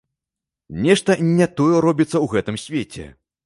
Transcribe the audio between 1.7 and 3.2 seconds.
робіцца ў гэтым свеце.